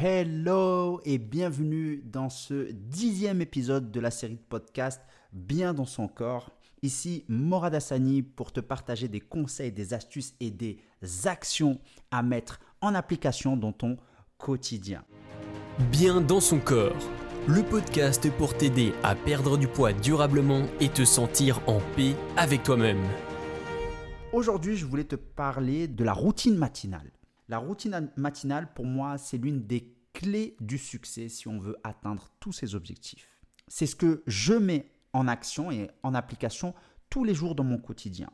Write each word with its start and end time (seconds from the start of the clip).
Hello 0.00 1.00
et 1.04 1.18
bienvenue 1.18 2.00
dans 2.04 2.30
ce 2.30 2.70
dixième 2.70 3.40
épisode 3.40 3.90
de 3.90 3.98
la 3.98 4.12
série 4.12 4.36
de 4.36 4.44
podcast 4.48 5.02
Bien 5.32 5.74
dans 5.74 5.86
son 5.86 6.06
corps. 6.06 6.52
Ici 6.82 7.24
Morad 7.26 7.74
Hassani 7.74 8.22
pour 8.22 8.52
te 8.52 8.60
partager 8.60 9.08
des 9.08 9.18
conseils, 9.18 9.72
des 9.72 9.94
astuces 9.94 10.34
et 10.38 10.52
des 10.52 10.78
actions 11.24 11.80
à 12.12 12.22
mettre 12.22 12.60
en 12.80 12.94
application 12.94 13.56
dans 13.56 13.72
ton 13.72 13.96
quotidien. 14.36 15.02
Bien 15.90 16.20
dans 16.20 16.40
son 16.40 16.60
corps, 16.60 17.10
le 17.48 17.64
podcast 17.64 18.30
pour 18.38 18.56
t'aider 18.56 18.92
à 19.02 19.16
perdre 19.16 19.58
du 19.58 19.66
poids 19.66 19.92
durablement 19.92 20.62
et 20.78 20.90
te 20.90 21.04
sentir 21.04 21.60
en 21.66 21.80
paix 21.96 22.14
avec 22.36 22.62
toi-même. 22.62 23.02
Aujourd'hui, 24.32 24.76
je 24.76 24.86
voulais 24.86 25.02
te 25.02 25.16
parler 25.16 25.88
de 25.88 26.04
la 26.04 26.12
routine 26.12 26.56
matinale. 26.56 27.10
La 27.48 27.58
routine 27.58 28.10
matinale, 28.16 28.72
pour 28.74 28.84
moi, 28.84 29.16
c'est 29.16 29.38
l'une 29.38 29.66
des 29.66 29.94
clés 30.12 30.56
du 30.60 30.76
succès 30.76 31.28
si 31.28 31.48
on 31.48 31.58
veut 31.58 31.76
atteindre 31.82 32.28
tous 32.40 32.52
ses 32.52 32.74
objectifs. 32.74 33.38
C'est 33.68 33.86
ce 33.86 33.96
que 33.96 34.22
je 34.26 34.52
mets 34.54 34.90
en 35.14 35.28
action 35.28 35.70
et 35.70 35.90
en 36.02 36.14
application 36.14 36.74
tous 37.08 37.24
les 37.24 37.34
jours 37.34 37.54
dans 37.54 37.64
mon 37.64 37.78
quotidien. 37.78 38.30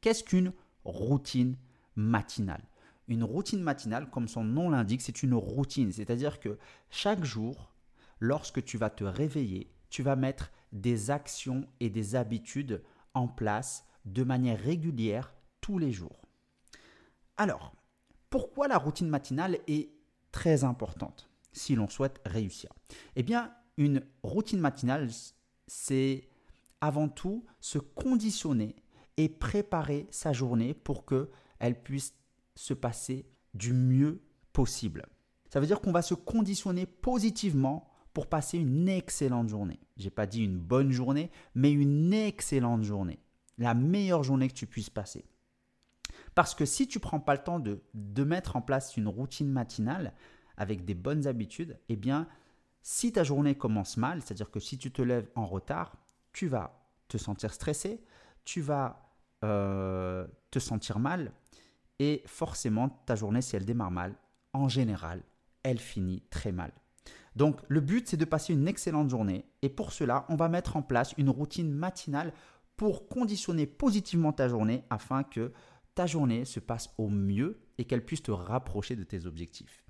Qu'est-ce 0.00 0.24
qu'une 0.24 0.52
routine 0.84 1.56
matinale? 1.94 2.64
Une 3.06 3.22
routine 3.22 3.62
matinale, 3.62 4.10
comme 4.10 4.26
son 4.26 4.42
nom 4.42 4.70
l'indique, 4.70 5.02
c'est 5.02 5.22
une 5.22 5.34
routine. 5.34 5.92
C'est-à-dire 5.92 6.40
que 6.40 6.58
chaque 6.90 7.24
jour, 7.24 7.72
lorsque 8.18 8.64
tu 8.64 8.78
vas 8.78 8.90
te 8.90 9.04
réveiller, 9.04 9.70
tu 9.90 10.02
vas 10.02 10.16
mettre 10.16 10.50
des 10.72 11.10
actions 11.10 11.68
et 11.78 11.88
des 11.88 12.16
habitudes 12.16 12.82
en 13.14 13.28
place 13.28 13.84
de 14.04 14.24
manière 14.24 14.58
régulière 14.58 15.34
tous 15.60 15.78
les 15.78 15.92
jours. 15.92 16.20
Alors, 17.36 17.76
pourquoi 18.30 18.68
la 18.68 18.78
routine 18.78 19.08
matinale 19.08 19.58
est 19.66 19.90
très 20.32 20.64
importante 20.64 21.28
si 21.52 21.74
l'on 21.74 21.88
souhaite 21.88 22.20
réussir? 22.26 22.70
Eh 23.14 23.22
bien, 23.22 23.52
une 23.76 24.02
routine 24.22 24.60
matinale, 24.60 25.08
c'est 25.66 26.28
avant 26.80 27.08
tout 27.08 27.44
se 27.60 27.78
conditionner 27.78 28.76
et 29.16 29.28
préparer 29.28 30.06
sa 30.10 30.32
journée 30.32 30.74
pour 30.74 31.04
qu'elle 31.06 31.82
puisse 31.82 32.14
se 32.54 32.74
passer 32.74 33.26
du 33.54 33.72
mieux 33.72 34.22
possible. 34.52 35.06
Ça 35.48 35.60
veut 35.60 35.66
dire 35.66 35.80
qu'on 35.80 35.92
va 35.92 36.02
se 36.02 36.14
conditionner 36.14 36.86
positivement 36.86 37.88
pour 38.12 38.28
passer 38.28 38.58
une 38.58 38.88
excellente 38.88 39.48
journée. 39.48 39.78
J'ai 39.96 40.10
pas 40.10 40.26
dit 40.26 40.42
une 40.42 40.58
bonne 40.58 40.90
journée, 40.90 41.30
mais 41.54 41.70
une 41.70 42.12
excellente 42.12 42.82
journée. 42.82 43.18
La 43.58 43.74
meilleure 43.74 44.22
journée 44.22 44.48
que 44.48 44.54
tu 44.54 44.66
puisses 44.66 44.90
passer. 44.90 45.24
Parce 46.36 46.54
que 46.54 46.66
si 46.66 46.86
tu 46.86 47.00
prends 47.00 47.18
pas 47.18 47.32
le 47.32 47.42
temps 47.42 47.58
de, 47.58 47.80
mettre 48.22 48.56
en 48.56 48.60
place 48.60 48.98
une 48.98 49.08
routine 49.08 49.50
matinale 49.50 50.12
avec 50.58 50.84
des 50.84 50.94
bonnes 50.94 51.26
habitudes, 51.26 51.78
eh 51.88 51.96
bien, 51.96 52.28
si 52.82 53.10
ta 53.10 53.24
journée 53.24 53.54
commence 53.54 53.96
mal, 53.96 54.20
c'est-à-dire 54.20 54.50
que 54.50 54.60
si 54.60 54.76
tu 54.76 54.92
te 54.92 55.00
lèves 55.00 55.30
en 55.34 55.46
retard, 55.46 55.96
tu 56.34 56.46
vas 56.46 56.86
te 57.08 57.16
sentir 57.16 57.54
stressé, 57.54 58.04
tu 58.44 58.60
vas 58.60 59.14
euh, 59.44 60.26
te 60.50 60.58
sentir 60.58 60.98
mal, 60.98 61.32
et 62.00 62.22
forcément, 62.26 62.90
ta 63.06 63.14
journée, 63.14 63.40
si 63.40 63.56
elle 63.56 63.64
démarre 63.64 63.90
mal, 63.90 64.14
en 64.52 64.68
général, 64.68 65.22
elle 65.62 65.78
finit 65.78 66.20
très 66.28 66.52
mal. 66.52 66.70
Donc, 67.34 67.62
le 67.68 67.80
but, 67.80 68.08
c'est 68.08 68.18
de 68.18 68.26
passer 68.26 68.52
une 68.52 68.68
excellente 68.68 69.08
journée, 69.08 69.46
et 69.62 69.70
pour 69.70 69.90
cela, 69.90 70.26
on 70.28 70.36
va 70.36 70.50
mettre 70.50 70.76
en 70.76 70.82
place 70.82 71.14
une 71.16 71.30
routine 71.30 71.72
matinale 71.72 72.34
pour 72.76 73.08
conditionner 73.08 73.64
positivement 73.64 74.34
ta 74.34 74.48
journée 74.48 74.84
afin 74.90 75.22
que 75.22 75.54
ta 75.96 76.06
journée 76.06 76.44
se 76.44 76.60
passe 76.60 76.94
au 76.98 77.08
mieux 77.08 77.58
et 77.78 77.84
qu'elle 77.84 78.04
puisse 78.04 78.22
te 78.22 78.30
rapprocher 78.30 78.94
de 78.94 79.02
tes 79.02 79.26
objectifs. 79.26 79.84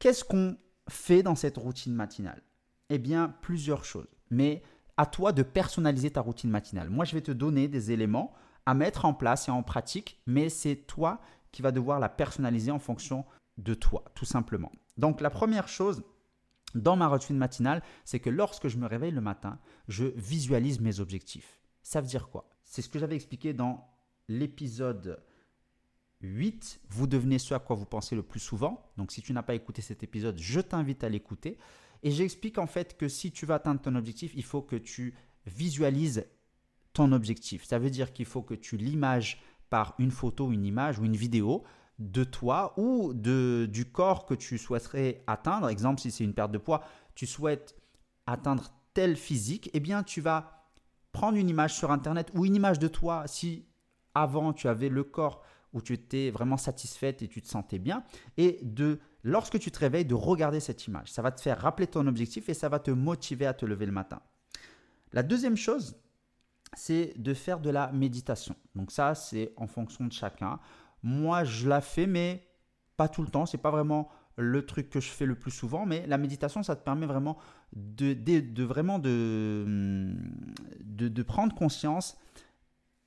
Qu'est-ce 0.00 0.24
qu'on 0.24 0.56
fait 0.88 1.22
dans 1.22 1.36
cette 1.36 1.58
routine 1.58 1.94
matinale? 1.94 2.42
Eh 2.88 2.98
bien, 2.98 3.28
plusieurs 3.42 3.84
choses. 3.84 4.08
Mais 4.30 4.62
à 4.96 5.06
toi 5.06 5.32
de 5.32 5.42
personnaliser 5.42 6.10
ta 6.10 6.22
routine 6.22 6.50
matinale. 6.50 6.90
Moi, 6.90 7.04
je 7.04 7.14
vais 7.14 7.20
te 7.20 7.32
donner 7.32 7.68
des 7.68 7.92
éléments 7.92 8.32
à 8.64 8.74
mettre 8.74 9.04
en 9.04 9.12
place 9.12 9.48
et 9.48 9.50
en 9.50 9.62
pratique, 9.62 10.20
mais 10.26 10.48
c'est 10.48 10.76
toi 10.76 11.20
qui 11.52 11.60
vas 11.60 11.70
devoir 11.70 12.00
la 12.00 12.08
personnaliser 12.08 12.70
en 12.70 12.78
fonction 12.78 13.26
de 13.58 13.74
toi, 13.74 14.04
tout 14.14 14.24
simplement. 14.24 14.72
Donc, 14.96 15.20
la 15.20 15.30
première 15.30 15.68
chose 15.68 16.02
dans 16.74 16.96
ma 16.96 17.08
routine 17.08 17.36
matinale, 17.36 17.82
c'est 18.06 18.20
que 18.20 18.30
lorsque 18.30 18.68
je 18.68 18.78
me 18.78 18.86
réveille 18.86 19.10
le 19.10 19.20
matin, 19.20 19.58
je 19.88 20.06
visualise 20.16 20.80
mes 20.80 21.00
objectifs. 21.00 21.60
Ça 21.82 22.00
veut 22.00 22.06
dire 22.06 22.30
quoi? 22.30 22.48
C'est 22.64 22.80
ce 22.80 22.88
que 22.88 22.98
j'avais 22.98 23.16
expliqué 23.16 23.52
dans 23.52 23.86
l'épisode 24.28 25.22
8, 26.22 26.80
vous 26.88 27.06
devenez 27.06 27.38
ce 27.38 27.54
à 27.54 27.58
quoi 27.58 27.76
vous 27.76 27.84
pensez 27.84 28.14
le 28.14 28.22
plus 28.22 28.40
souvent. 28.40 28.90
Donc 28.96 29.12
si 29.12 29.22
tu 29.22 29.32
n'as 29.32 29.42
pas 29.42 29.54
écouté 29.54 29.82
cet 29.82 30.02
épisode, 30.02 30.38
je 30.38 30.60
t'invite 30.60 31.04
à 31.04 31.08
l'écouter. 31.08 31.58
Et 32.02 32.10
j'explique 32.10 32.58
en 32.58 32.66
fait 32.66 32.96
que 32.96 33.08
si 33.08 33.30
tu 33.30 33.46
veux 33.46 33.54
atteindre 33.54 33.80
ton 33.80 33.94
objectif, 33.94 34.32
il 34.34 34.44
faut 34.44 34.62
que 34.62 34.76
tu 34.76 35.14
visualises 35.46 36.26
ton 36.92 37.12
objectif. 37.12 37.64
Ça 37.64 37.78
veut 37.78 37.90
dire 37.90 38.12
qu'il 38.12 38.26
faut 38.26 38.42
que 38.42 38.54
tu 38.54 38.76
l'images 38.76 39.42
par 39.70 39.94
une 39.98 40.10
photo, 40.10 40.52
une 40.52 40.64
image 40.64 40.98
ou 40.98 41.04
une 41.04 41.16
vidéo 41.16 41.64
de 41.98 42.24
toi 42.24 42.74
ou 42.76 43.14
de, 43.14 43.68
du 43.70 43.86
corps 43.86 44.26
que 44.26 44.34
tu 44.34 44.58
souhaiterais 44.58 45.22
atteindre. 45.26 45.68
Exemple, 45.68 46.00
si 46.00 46.10
c'est 46.10 46.24
une 46.24 46.34
perte 46.34 46.52
de 46.52 46.58
poids, 46.58 46.82
tu 47.14 47.26
souhaites 47.26 47.76
atteindre 48.26 48.72
tel 48.94 49.16
physique, 49.16 49.70
eh 49.72 49.80
bien 49.80 50.02
tu 50.02 50.20
vas 50.20 50.68
prendre 51.12 51.36
une 51.36 51.48
image 51.48 51.74
sur 51.74 51.90
Internet 51.90 52.30
ou 52.34 52.44
une 52.44 52.54
image 52.54 52.78
de 52.78 52.88
toi 52.88 53.24
si 53.26 53.66
avant 54.14 54.52
tu 54.52 54.68
avais 54.68 54.88
le 54.88 55.04
corps 55.04 55.42
où 55.72 55.80
tu 55.80 55.94
étais 55.94 56.30
vraiment 56.30 56.56
satisfaite 56.56 57.22
et 57.22 57.28
tu 57.28 57.42
te 57.42 57.48
sentais 57.48 57.78
bien, 57.78 58.04
et 58.36 58.58
de, 58.62 59.00
lorsque 59.22 59.58
tu 59.58 59.70
te 59.70 59.78
réveilles, 59.78 60.04
de 60.04 60.14
regarder 60.14 60.60
cette 60.60 60.86
image. 60.86 61.10
Ça 61.10 61.22
va 61.22 61.30
te 61.32 61.40
faire 61.40 61.60
rappeler 61.60 61.86
ton 61.86 62.06
objectif 62.06 62.48
et 62.48 62.54
ça 62.54 62.68
va 62.68 62.78
te 62.78 62.90
motiver 62.90 63.46
à 63.46 63.54
te 63.54 63.64
lever 63.64 63.86
le 63.86 63.92
matin. 63.92 64.20
La 65.12 65.22
deuxième 65.22 65.56
chose, 65.56 65.96
c'est 66.74 67.12
de 67.16 67.34
faire 67.34 67.60
de 67.60 67.70
la 67.70 67.92
méditation. 67.92 68.56
Donc 68.74 68.90
ça, 68.90 69.14
c'est 69.14 69.52
en 69.56 69.66
fonction 69.66 70.06
de 70.06 70.12
chacun. 70.12 70.58
Moi, 71.02 71.44
je 71.44 71.68
la 71.68 71.80
fais, 71.80 72.06
mais 72.06 72.48
pas 72.96 73.08
tout 73.08 73.22
le 73.22 73.28
temps. 73.28 73.46
C'est 73.46 73.58
pas 73.58 73.70
vraiment 73.70 74.08
le 74.36 74.64
truc 74.64 74.88
que 74.88 75.00
je 75.00 75.10
fais 75.10 75.26
le 75.26 75.34
plus 75.34 75.50
souvent, 75.50 75.84
mais 75.84 76.06
la 76.06 76.16
méditation, 76.16 76.62
ça 76.62 76.74
te 76.76 76.82
permet 76.82 77.04
vraiment 77.04 77.36
de, 77.74 78.64
vraiment 78.64 78.98
de, 78.98 79.66
de 80.80 81.22
prendre 81.22 81.54
conscience 81.54 82.16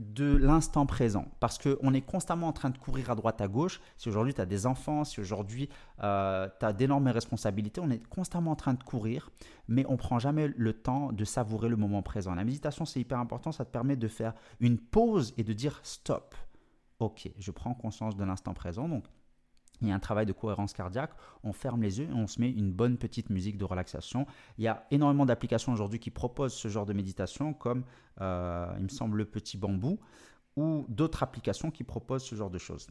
de 0.00 0.36
l'instant 0.36 0.86
présent. 0.86 1.26
Parce 1.40 1.58
qu'on 1.58 1.92
est 1.92 2.02
constamment 2.02 2.48
en 2.48 2.52
train 2.52 2.70
de 2.70 2.78
courir 2.78 3.10
à 3.10 3.14
droite, 3.14 3.40
à 3.40 3.48
gauche. 3.48 3.80
Si 3.96 4.08
aujourd'hui 4.08 4.32
tu 4.32 4.40
as 4.40 4.46
des 4.46 4.66
enfants, 4.66 5.04
si 5.04 5.20
aujourd'hui 5.20 5.68
euh, 6.02 6.48
tu 6.60 6.64
as 6.66 6.72
d'énormes 6.72 7.08
responsabilités, 7.08 7.80
on 7.80 7.90
est 7.90 8.06
constamment 8.08 8.52
en 8.52 8.56
train 8.56 8.74
de 8.74 8.82
courir, 8.82 9.30
mais 9.66 9.84
on 9.88 9.96
prend 9.96 10.18
jamais 10.18 10.48
le 10.56 10.72
temps 10.72 11.12
de 11.12 11.24
savourer 11.24 11.68
le 11.68 11.76
moment 11.76 12.02
présent. 12.02 12.34
La 12.34 12.44
méditation, 12.44 12.84
c'est 12.84 13.00
hyper 13.00 13.18
important. 13.18 13.50
Ça 13.50 13.64
te 13.64 13.70
permet 13.70 13.96
de 13.96 14.08
faire 14.08 14.34
une 14.60 14.78
pause 14.78 15.34
et 15.36 15.42
de 15.42 15.52
dire 15.52 15.80
stop. 15.82 16.34
Ok, 17.00 17.30
je 17.38 17.50
prends 17.50 17.74
conscience 17.74 18.16
de 18.16 18.24
l'instant 18.24 18.54
présent. 18.54 18.88
Donc, 18.88 19.04
il 19.80 19.88
y 19.88 19.92
a 19.92 19.94
un 19.94 20.00
travail 20.00 20.26
de 20.26 20.32
cohérence 20.32 20.72
cardiaque, 20.72 21.12
on 21.44 21.52
ferme 21.52 21.82
les 21.82 22.00
yeux 22.00 22.08
et 22.08 22.12
on 22.12 22.26
se 22.26 22.40
met 22.40 22.50
une 22.50 22.72
bonne 22.72 22.98
petite 22.98 23.30
musique 23.30 23.58
de 23.58 23.64
relaxation. 23.64 24.26
Il 24.58 24.64
y 24.64 24.68
a 24.68 24.86
énormément 24.90 25.26
d'applications 25.26 25.72
aujourd'hui 25.72 26.00
qui 26.00 26.10
proposent 26.10 26.54
ce 26.54 26.68
genre 26.68 26.86
de 26.86 26.92
méditation, 26.92 27.54
comme 27.54 27.84
euh, 28.20 28.72
il 28.78 28.84
me 28.84 28.88
semble 28.88 29.18
le 29.18 29.24
petit 29.24 29.56
bambou, 29.56 29.98
ou 30.56 30.84
d'autres 30.88 31.22
applications 31.22 31.70
qui 31.70 31.84
proposent 31.84 32.24
ce 32.24 32.34
genre 32.34 32.50
de 32.50 32.58
choses. 32.58 32.88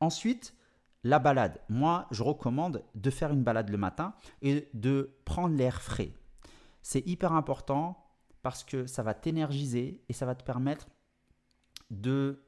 Ensuite, 0.00 0.54
la 1.02 1.18
balade. 1.18 1.60
Moi, 1.68 2.06
je 2.10 2.22
recommande 2.22 2.82
de 2.94 3.10
faire 3.10 3.32
une 3.32 3.44
balade 3.44 3.68
le 3.68 3.76
matin 3.76 4.14
et 4.40 4.68
de 4.72 5.14
prendre 5.26 5.54
l'air 5.54 5.82
frais. 5.82 6.12
C'est 6.82 7.06
hyper 7.06 7.32
important 7.32 7.98
parce 8.42 8.64
que 8.64 8.86
ça 8.86 9.02
va 9.02 9.14
t'énergiser 9.14 10.02
et 10.08 10.12
ça 10.12 10.26
va 10.26 10.34
te 10.34 10.42
permettre 10.42 10.88
de 11.90 12.42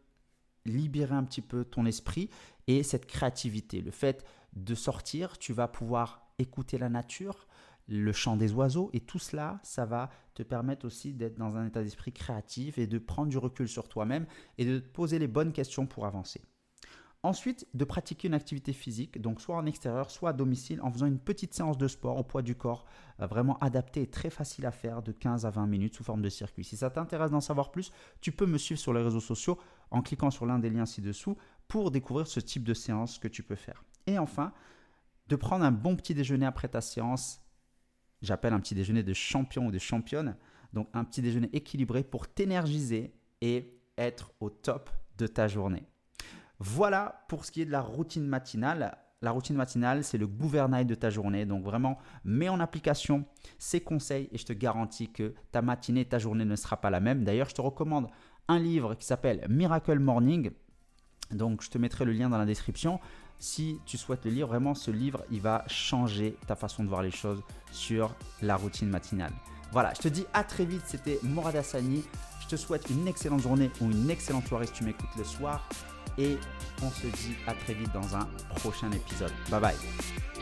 libérer 0.70 1.14
un 1.14 1.24
petit 1.24 1.42
peu 1.42 1.64
ton 1.64 1.86
esprit 1.86 2.30
et 2.66 2.82
cette 2.82 3.06
créativité. 3.06 3.80
Le 3.80 3.90
fait 3.90 4.24
de 4.54 4.74
sortir, 4.74 5.38
tu 5.38 5.52
vas 5.52 5.68
pouvoir 5.68 6.28
écouter 6.38 6.78
la 6.78 6.88
nature, 6.88 7.46
le 7.88 8.12
chant 8.12 8.36
des 8.36 8.52
oiseaux 8.52 8.90
et 8.92 9.00
tout 9.00 9.18
cela, 9.18 9.60
ça 9.62 9.84
va 9.84 10.10
te 10.34 10.42
permettre 10.42 10.86
aussi 10.86 11.12
d'être 11.12 11.38
dans 11.38 11.56
un 11.56 11.66
état 11.66 11.82
d'esprit 11.82 12.12
créatif 12.12 12.78
et 12.78 12.86
de 12.86 12.98
prendre 12.98 13.28
du 13.28 13.38
recul 13.38 13.68
sur 13.68 13.88
toi-même 13.88 14.26
et 14.58 14.64
de 14.64 14.78
te 14.78 14.88
poser 14.88 15.18
les 15.18 15.28
bonnes 15.28 15.52
questions 15.52 15.86
pour 15.86 16.06
avancer. 16.06 16.42
Ensuite, 17.22 17.66
de 17.74 17.84
pratiquer 17.84 18.28
une 18.28 18.34
activité 18.34 18.72
physique, 18.72 19.20
donc 19.20 19.40
soit 19.40 19.56
en 19.56 19.66
extérieur, 19.66 20.10
soit 20.12 20.30
à 20.30 20.32
domicile, 20.32 20.80
en 20.82 20.92
faisant 20.92 21.06
une 21.06 21.18
petite 21.18 21.54
séance 21.54 21.76
de 21.76 21.88
sport 21.88 22.18
au 22.18 22.22
poids 22.22 22.42
du 22.42 22.54
corps, 22.54 22.84
euh, 23.20 23.26
vraiment 23.26 23.58
adaptée 23.58 24.02
et 24.02 24.06
très 24.06 24.30
facile 24.30 24.64
à 24.64 24.70
faire 24.70 25.02
de 25.02 25.10
15 25.10 25.44
à 25.44 25.50
20 25.50 25.66
minutes 25.66 25.96
sous 25.96 26.04
forme 26.04 26.22
de 26.22 26.28
circuit. 26.28 26.62
Si 26.62 26.76
ça 26.76 26.90
t'intéresse 26.90 27.32
d'en 27.32 27.40
savoir 27.40 27.72
plus, 27.72 27.90
tu 28.20 28.30
peux 28.30 28.46
me 28.46 28.58
suivre 28.58 28.78
sur 28.78 28.92
les 28.92 29.02
réseaux 29.02 29.18
sociaux 29.18 29.58
en 29.90 30.02
cliquant 30.02 30.30
sur 30.30 30.46
l'un 30.46 30.58
des 30.58 30.70
liens 30.70 30.86
ci-dessous 30.86 31.36
pour 31.68 31.90
découvrir 31.90 32.26
ce 32.26 32.40
type 32.40 32.64
de 32.64 32.74
séance 32.74 33.18
que 33.18 33.28
tu 33.28 33.42
peux 33.42 33.56
faire. 33.56 33.84
Et 34.06 34.18
enfin, 34.18 34.52
de 35.28 35.36
prendre 35.36 35.64
un 35.64 35.72
bon 35.72 35.96
petit 35.96 36.14
déjeuner 36.14 36.46
après 36.46 36.68
ta 36.68 36.80
séance. 36.80 37.42
J'appelle 38.22 38.52
un 38.52 38.60
petit 38.60 38.74
déjeuner 38.74 39.02
de 39.02 39.12
champion 39.12 39.66
ou 39.66 39.70
de 39.70 39.78
championne. 39.78 40.36
Donc 40.72 40.88
un 40.94 41.04
petit 41.04 41.22
déjeuner 41.22 41.50
équilibré 41.52 42.04
pour 42.04 42.28
t'énergiser 42.28 43.14
et 43.40 43.80
être 43.98 44.32
au 44.40 44.50
top 44.50 44.90
de 45.18 45.26
ta 45.26 45.48
journée. 45.48 45.84
Voilà 46.58 47.24
pour 47.28 47.44
ce 47.44 47.52
qui 47.52 47.62
est 47.62 47.66
de 47.66 47.70
la 47.70 47.80
routine 47.82 48.26
matinale. 48.26 48.98
la 49.22 49.30
routine 49.30 49.56
matinale, 49.56 50.04
c'est 50.04 50.18
le 50.18 50.26
gouvernail 50.26 50.84
de 50.84 50.94
ta 50.94 51.10
journée. 51.10 51.46
Donc 51.46 51.64
vraiment, 51.64 51.98
mets 52.24 52.48
en 52.48 52.60
application 52.60 53.24
ces 53.58 53.80
conseils 53.80 54.28
et 54.30 54.38
je 54.38 54.44
te 54.44 54.52
garantis 54.52 55.10
que 55.10 55.34
ta 55.52 55.62
matinée, 55.62 56.04
ta 56.04 56.18
journée 56.18 56.44
ne 56.44 56.56
sera 56.56 56.80
pas 56.80 56.90
la 56.90 57.00
même. 57.00 57.24
D'ailleurs, 57.24 57.48
je 57.48 57.54
te 57.54 57.60
recommande 57.60 58.08
un 58.48 58.58
livre 58.58 58.94
qui 58.94 59.06
s'appelle 59.06 59.46
Miracle 59.48 59.98
Morning. 59.98 60.50
Donc 61.30 61.62
je 61.62 61.70
te 61.70 61.78
mettrai 61.78 62.04
le 62.04 62.12
lien 62.12 62.28
dans 62.28 62.38
la 62.38 62.46
description. 62.46 63.00
Si 63.38 63.78
tu 63.84 63.98
souhaites 63.98 64.24
le 64.24 64.30
lire, 64.30 64.46
vraiment 64.46 64.74
ce 64.74 64.90
livre, 64.90 65.24
il 65.30 65.40
va 65.40 65.64
changer 65.66 66.36
ta 66.46 66.56
façon 66.56 66.84
de 66.84 66.88
voir 66.88 67.02
les 67.02 67.10
choses 67.10 67.42
sur 67.70 68.14
la 68.40 68.56
routine 68.56 68.88
matinale. 68.88 69.32
Voilà, 69.72 69.92
je 69.94 70.00
te 70.00 70.08
dis 70.08 70.24
à 70.32 70.44
très 70.44 70.64
vite, 70.64 70.82
c'était 70.86 71.18
Morad 71.22 71.56
Hassani. 71.56 72.04
Je 72.40 72.46
te 72.48 72.56
souhaite 72.56 72.88
une 72.88 73.06
excellente 73.08 73.42
journée 73.42 73.70
ou 73.80 73.90
une 73.90 74.08
excellente 74.08 74.46
soirée 74.46 74.66
si 74.66 74.72
tu 74.72 74.84
m'écoutes 74.84 75.14
le 75.18 75.24
soir. 75.24 75.68
Et 76.16 76.38
on 76.82 76.90
se 76.90 77.06
dit 77.06 77.34
à 77.46 77.52
très 77.52 77.74
vite 77.74 77.92
dans 77.92 78.16
un 78.16 78.26
prochain 78.54 78.90
épisode. 78.92 79.32
Bye 79.50 79.60
bye. 79.60 80.35